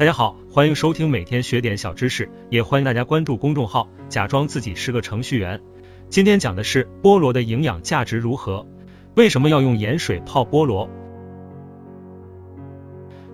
[0.00, 5.60] 大家好，欢迎收听每天学点小知识，也欢迎大家关注公众号，假装自己是个程序员。
[6.08, 8.66] 今天讲的是菠萝的营养价值如何？
[9.14, 10.88] 为什么要用盐水泡菠萝？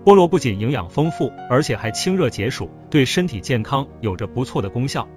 [0.03, 5.07] 菠萝不仅营养丰富，而且还清热解暑，对身体健康有着不错的功效。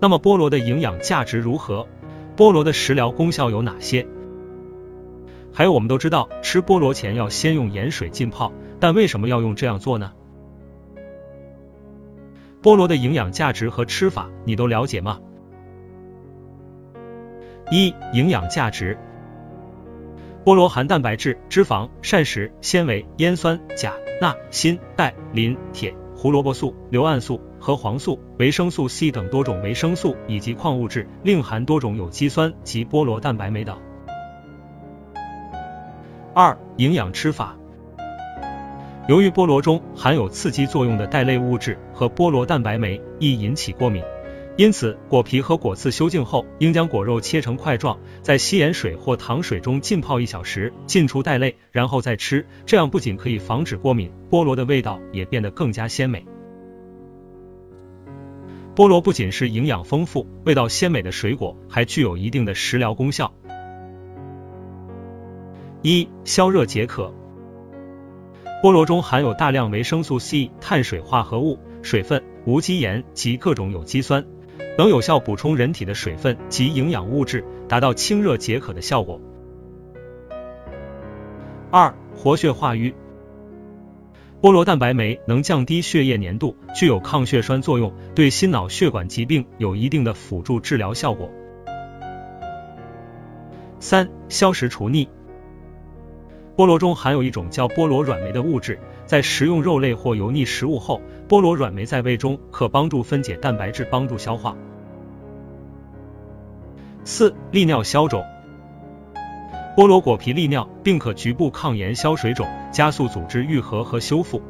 [0.00, 1.86] 那么菠萝的营养价值如何？
[2.34, 4.06] 菠萝的食疗功效有哪些？
[5.52, 10.12] 还有我们都知道，吃菠萝前要先用盐水浸泡，但为什么要用这样做呢？
[12.62, 15.20] 菠萝的营养价值和吃法你都了解吗？
[17.70, 18.96] 一、营养价值。
[20.44, 33.78] 菠萝含蛋白质、脂肪、膳食纤维、烟酸、钾、钠、锌、钙、磷、铁、胡萝卜素、硫胺素、和黄素、维生素 C 等多种维生素以及矿物质，另含多种有机酸及菠萝蛋白酶等。
[36.32, 37.57] 二、营养吃法。
[39.08, 44.04] 由于菠萝中含有刺激作用的带类物质和菠萝蛋白酶，易引起过敏，
[44.58, 52.46] 因此果皮和果刺修净后，应将果肉切成块状，在稀盐水或糖水中浸泡一小时，浸出带类，然后再吃。
[52.66, 56.26] 这样不仅可以防止过敏，菠萝的味道也变得更加鲜美。
[58.76, 63.32] 菠萝不仅是营养丰富、味道鲜美的水果，还具有一定的食疗功效。
[65.80, 67.10] 一、消热解渴。
[68.60, 74.24] 菠萝中含有大量维生素 C、碳水化合物、水分、无机盐及各种有机酸，
[74.76, 79.20] 能有效补充人体的水分及营养物质，达到清热解渴的效果。
[81.70, 82.92] 二、活血化瘀。
[84.42, 91.30] 菠萝蛋白酶能降低血液粘度，具有抗血栓作用，对心脑血管疾病有一定的辅助治疗效果。
[93.78, 95.08] 三、消食除腻。
[96.58, 104.56] 菠萝中含有一种叫菠萝软酶的物质，在食用肉类或油腻食物后，菠萝软酶在胃中可帮助分解蛋白质，帮助消化。
[107.04, 108.24] 四、利尿消肿。
[109.76, 114.42] 菠萝果皮利尿，并可局部抗炎消水肿，加速组织愈合和修复。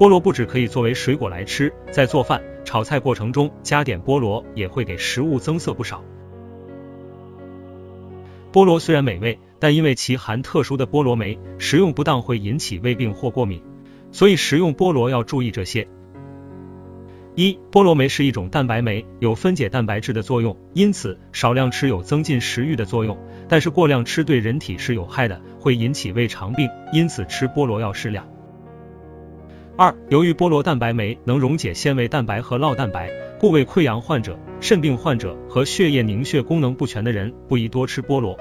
[0.00, 6.02] 菠萝不止可以作为水果来吃，在做饭、炒菜过程中加点菠萝，也会给食物增色不少。
[8.52, 13.60] 菠萝虽然美味，但因为其含特殊的菠萝酶，食用不当会引起胃病或过敏，
[14.12, 15.88] 所以食用菠萝要注意这些。
[17.34, 23.18] 一、菠萝酶是一种蛋白酶，有分解蛋白质的作用，因此少量吃有增进食欲的作用，
[23.48, 28.24] 但是过量吃对人体是有害的，会引起胃肠病，因此吃菠萝要适量。
[29.76, 33.10] 二、由于菠萝蛋白酶能溶解纤维蛋白和酪蛋白，
[33.40, 38.38] 故胃溃疡患者、肾病患者和血液凝血功能不全的人不宜多吃菠萝。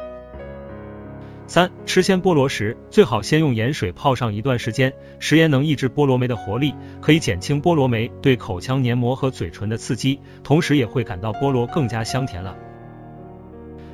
[1.48, 12.56] 三、吃鲜菠萝时，最好先用盐水泡上一段时间，食盐能抑制菠萝酶的活力，可以减轻菠萝酶对口腔黏膜和嘴唇的刺激，同时也会感到菠萝更加香甜了。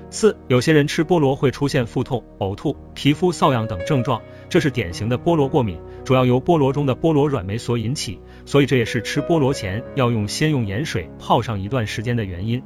[0.10, 12.64] 四、有些人吃菠萝会出现腹痛、呕吐、皮肤瘙痒等症状，这是典型的菠萝过敏，主要由菠萝中的菠萝软酶所引起，所以这也是吃菠萝前要用先用盐水泡上一段时间的原因。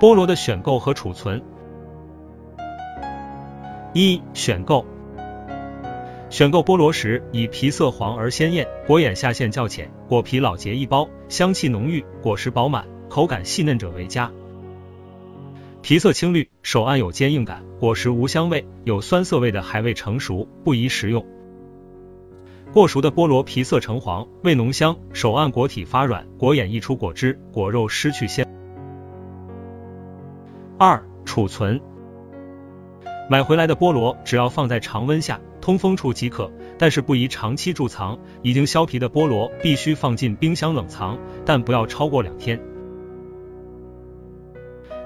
[0.00, 1.42] 菠萝的选购和储存。
[3.94, 4.84] 一、选购。
[6.28, 14.30] 选购菠萝时，以皮色黄而鲜艳，果眼下陷较浅，果皮老结一包，香气浓郁，果实饱满，口感细嫩者为佳。
[15.80, 21.24] 皮色青绿，手按有坚硬感，果实无香味，有酸涩味的还未成熟，不宜食用。
[22.74, 28.46] 过熟的菠萝皮色橙黄，味浓香，手按果体发软，果眼溢出果汁，果肉失去鲜。
[30.76, 31.80] 二、储存。
[33.30, 38.18] 买回来的菠萝只要放在常温下通风处即可，但是不宜长期贮藏。
[38.42, 42.58] 已经削皮的菠萝必须放进冰箱冷藏，但不要超过两天。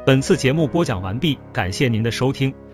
[0.06, 2.55] 本次节目播讲完毕，感谢您的收听。